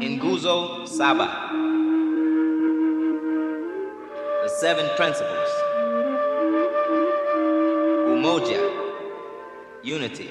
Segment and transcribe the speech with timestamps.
[0.00, 1.28] Nguzo Saba.
[4.42, 5.48] The seven principles.
[8.08, 8.62] Umoja,
[9.82, 10.30] unity.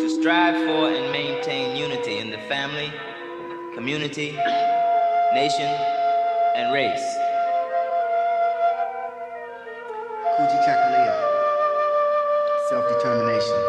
[0.00, 2.90] To strive for and maintain unity in the family,
[3.74, 4.32] community,
[5.34, 5.70] nation,
[6.56, 7.18] and race.
[10.38, 11.14] Kujichagulia,
[12.70, 13.60] self-determination.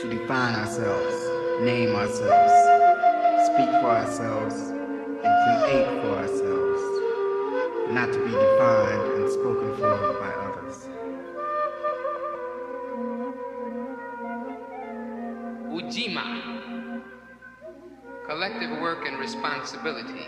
[0.00, 1.25] To define ourselves,
[1.60, 2.52] name ourselves,
[3.46, 4.54] speak for ourselves,
[5.24, 6.82] and create for ourselves.
[7.90, 10.88] Not to be defined and spoken for by others.
[15.72, 17.02] Ujima,
[18.26, 20.26] collective work and responsibility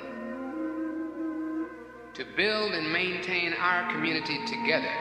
[2.14, 4.94] to build and maintain our community together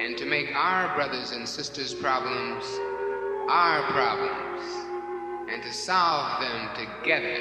[0.00, 2.64] and to make our brothers and sisters' problems
[3.48, 4.62] our problems
[5.50, 7.38] and to solve them together.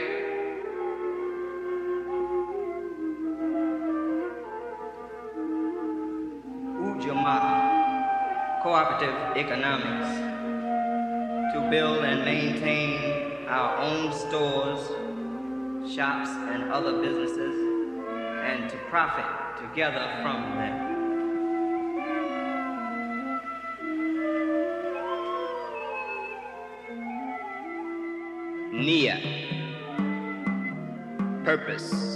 [6.81, 10.09] Ujamaa, cooperative economics,
[11.53, 14.87] to build and maintain our own stores,
[15.93, 17.55] shops, and other businesses,
[18.43, 19.25] and to profit
[19.61, 20.80] together from them.
[31.57, 32.15] Purpose.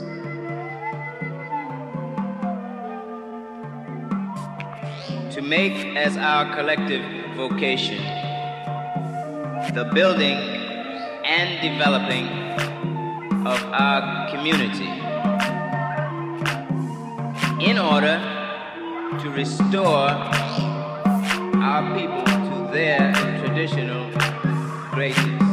[5.35, 7.03] To make as our collective
[7.35, 7.97] vocation
[9.73, 10.37] the building
[11.37, 12.27] and developing
[13.45, 14.91] of our community
[17.69, 18.17] in order
[19.21, 20.11] to restore
[21.69, 23.11] our people to their
[23.41, 24.09] traditional
[24.93, 25.44] greatness.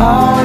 [0.00, 0.37] Oh.